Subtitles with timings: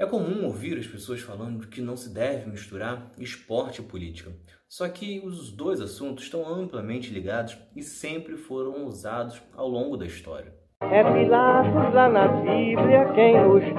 [0.00, 4.32] É comum ouvir as pessoas falando que não se deve misturar esporte e política.
[4.66, 10.06] Só que os dois assuntos estão amplamente ligados e sempre foram usados ao longo da
[10.06, 10.54] história.
[10.80, 13.74] É Pilatos lá na Bíblia quem nos diz,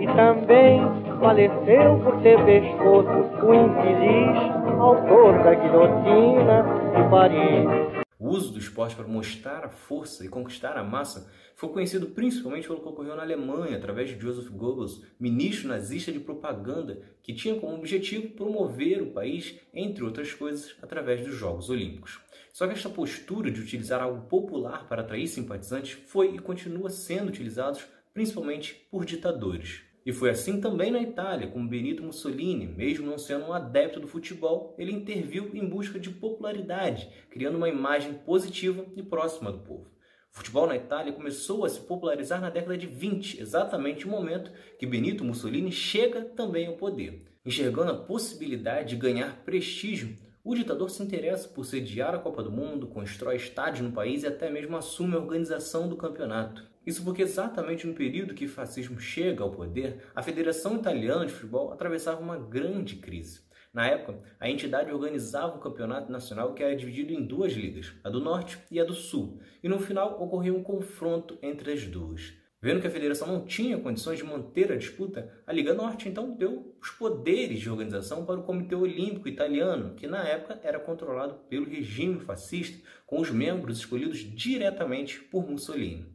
[0.00, 0.80] e também
[1.20, 4.36] faleceu por ter pescoço o infeliz
[4.80, 6.64] autor da guilhotina
[6.96, 8.01] de Paris.
[8.22, 12.68] O uso do esporte para mostrar a força e conquistar a massa foi conhecido principalmente
[12.68, 17.58] pelo que ocorreu na Alemanha, através de Joseph Goebbels, ministro nazista de propaganda, que tinha
[17.58, 22.20] como objetivo promover o país, entre outras coisas, através dos Jogos Olímpicos.
[22.52, 27.26] Só que esta postura de utilizar algo popular para atrair simpatizantes foi e continua sendo
[27.26, 27.80] utilizado
[28.14, 29.82] principalmente por ditadores.
[30.04, 34.08] E foi assim também na Itália, com Benito Mussolini, mesmo não sendo um adepto do
[34.08, 39.92] futebol, ele interviu em busca de popularidade, criando uma imagem positiva e próxima do povo.
[40.32, 44.50] O futebol na Itália começou a se popularizar na década de 20, exatamente o momento
[44.78, 47.24] que Benito Mussolini chega também ao poder.
[47.44, 52.50] Enxergando a possibilidade de ganhar prestígio, o ditador se interessa por sediar a Copa do
[52.50, 56.68] Mundo, constrói estádios no país e até mesmo assume a organização do campeonato.
[56.84, 61.32] Isso porque exatamente no período que o fascismo chega ao poder, a Federação Italiana de
[61.32, 63.40] Futebol atravessava uma grande crise.
[63.72, 68.10] Na época, a entidade organizava um campeonato nacional que era dividido em duas ligas, a
[68.10, 72.34] do Norte e a do Sul, e no final ocorreu um confronto entre as duas.
[72.64, 76.32] Vendo que a federação não tinha condições de manter a disputa, a Liga Norte então
[76.36, 81.34] deu os poderes de organização para o Comitê Olímpico Italiano, que na época era controlado
[81.48, 86.06] pelo regime fascista, com os membros escolhidos diretamente por Mussolini.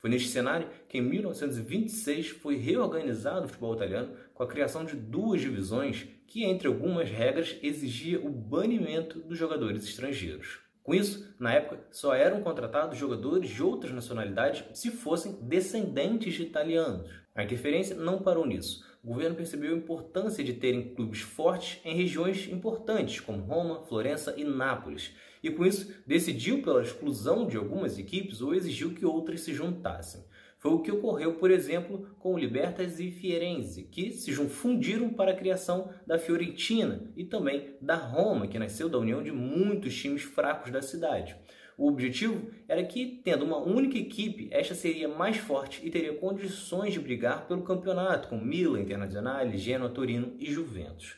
[0.00, 4.96] Foi neste cenário que em 1926 foi reorganizado o futebol italiano com a criação de
[4.96, 10.58] duas divisões que, entre algumas regras, exigia o banimento dos jogadores estrangeiros.
[10.82, 16.42] Com isso, na época, só eram contratados jogadores de outras nacionalidades se fossem descendentes de
[16.42, 17.08] italianos.
[17.34, 18.84] A interferência não parou nisso.
[19.02, 24.34] O governo percebeu a importância de terem clubes fortes em regiões importantes, como Roma, Florença
[24.36, 29.40] e Nápoles, e com isso decidiu pela exclusão de algumas equipes ou exigiu que outras
[29.40, 30.24] se juntassem.
[30.62, 35.32] Foi o que ocorreu, por exemplo, com o Libertas e Fierense, que se fundiram para
[35.32, 40.22] a criação da Fiorentina e também da Roma, que nasceu da união de muitos times
[40.22, 41.34] fracos da cidade.
[41.76, 46.92] O objetivo era que, tendo uma única equipe, esta seria mais forte e teria condições
[46.92, 51.16] de brigar pelo campeonato, com Milan, Internazionale, Genoa, Torino e Juventus.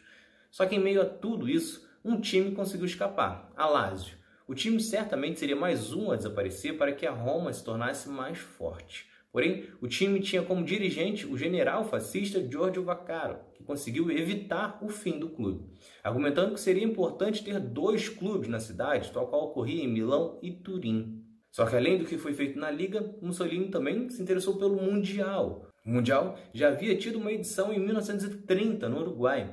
[0.50, 4.16] Só que em meio a tudo isso, um time conseguiu escapar, a Lazio.
[4.48, 8.38] O time certamente seria mais um a desaparecer para que a Roma se tornasse mais
[8.38, 9.12] forte.
[9.34, 14.88] Porém, o time tinha como dirigente o general fascista Giorgio Vaccaro, que conseguiu evitar o
[14.88, 15.72] fim do clube,
[16.04, 20.52] argumentando que seria importante ter dois clubes na cidade, tal qual ocorria em Milão e
[20.52, 21.20] Turim.
[21.50, 25.68] Só que além do que foi feito na liga, Mussolini também se interessou pelo Mundial.
[25.84, 29.52] O Mundial já havia tido uma edição em 1930 no Uruguai,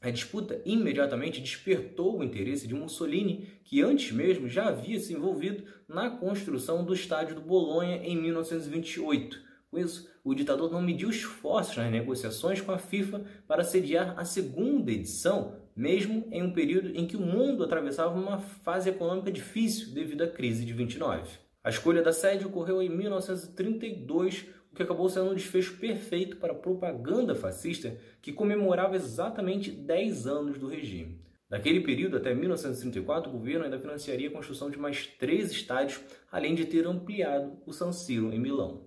[0.00, 5.64] a disputa imediatamente despertou o interesse de Mussolini, que antes mesmo já havia se envolvido
[5.86, 9.38] na construção do estádio do Bolonha em 1928.
[9.70, 14.24] Com isso, o ditador não mediu esforços nas negociações com a FIFA para sediar a
[14.24, 19.92] segunda edição, mesmo em um período em que o mundo atravessava uma fase econômica difícil
[19.92, 21.49] devido à crise de 29.
[21.62, 26.52] A escolha da sede ocorreu em 1932 o que acabou sendo um desfecho perfeito para
[26.52, 31.20] a propaganda fascista que comemorava exatamente 10 anos do regime.
[31.50, 36.00] Daquele período até 1934, o governo ainda financiaria a construção de mais três estádios,
[36.30, 38.86] além de ter ampliado o San Siro em Milão.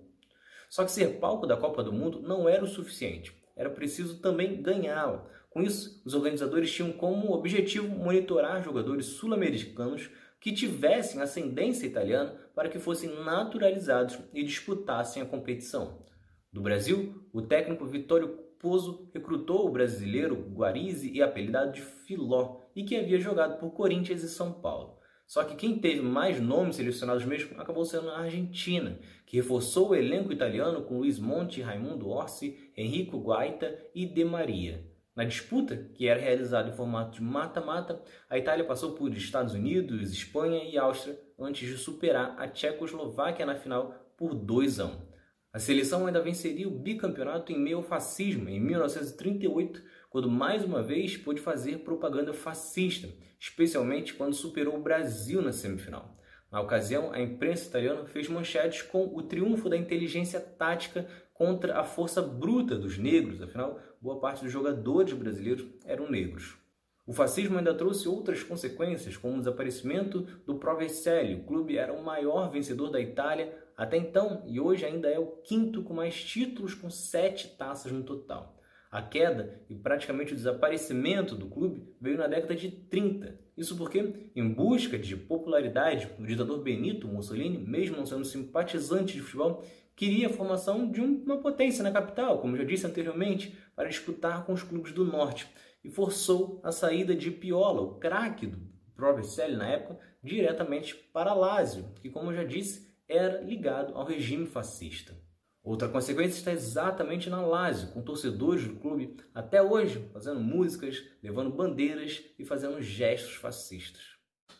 [0.68, 4.60] Só que ser palco da Copa do Mundo não era o suficiente, era preciso também
[4.60, 5.30] ganhá-la.
[5.50, 10.10] Com isso, os organizadores tinham como objetivo monitorar jogadores sul-americanos
[10.44, 16.04] que tivessem ascendência italiana para que fossem naturalizados e disputassem a competição.
[16.52, 18.28] Do Brasil, o técnico Vitório
[18.58, 24.22] Pozzo recrutou o brasileiro Guarizi e apelidado de Filó, e que havia jogado por Corinthians
[24.22, 24.98] e São Paulo.
[25.26, 29.94] Só que quem teve mais nomes selecionados mesmo acabou sendo a Argentina, que reforçou o
[29.94, 34.93] elenco italiano com Luiz Monte, Raimundo Orsi, Enrico Guaita e De Maria.
[35.14, 40.12] Na disputa, que era realizada em formato de mata-mata, a Itália passou por Estados Unidos,
[40.12, 45.14] Espanha e Áustria antes de superar a Tchecoslováquia na final por 2 a 1.
[45.52, 49.80] A seleção ainda venceria o bicampeonato em meio ao fascismo em 1938,
[50.10, 53.08] quando mais uma vez pôde fazer propaganda fascista,
[53.38, 56.18] especialmente quando superou o Brasil na semifinal.
[56.54, 61.82] Na ocasião, a imprensa italiana fez manchetes com o triunfo da inteligência tática contra a
[61.82, 66.56] força bruta dos negros, afinal, boa parte dos jogadores brasileiros eram negros.
[67.04, 71.34] O fascismo ainda trouxe outras consequências, como o desaparecimento do Pro Vercelli.
[71.34, 75.26] O clube era o maior vencedor da Itália até então e hoje ainda é o
[75.42, 78.53] quinto com mais títulos, com sete taças no total.
[78.94, 83.36] A queda e praticamente o desaparecimento do clube veio na década de 30.
[83.56, 89.20] Isso porque, em busca de popularidade, o ditador Benito Mussolini, mesmo não sendo simpatizante de
[89.20, 89.64] futebol,
[89.96, 94.52] queria a formação de uma potência na capital, como já disse anteriormente, para disputar com
[94.52, 95.48] os clubes do norte,
[95.82, 98.58] e forçou a saída de Piola, o craque do
[98.94, 105.16] Provercelli na época, diretamente para Lázio, que, como já disse, era ligado ao regime fascista.
[105.64, 111.50] Outra consequência está exatamente na Lazio, com torcedores do clube até hoje fazendo músicas, levando
[111.50, 114.02] bandeiras e fazendo gestos fascistas.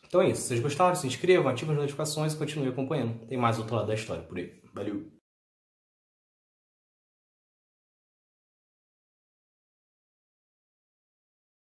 [0.07, 0.41] Então é isso.
[0.41, 3.27] Se vocês gostaram, se inscrevam, ativem as notificações e continuem acompanhando.
[3.27, 4.59] Tem mais outro lado da história por aí.
[4.73, 5.14] Valeu!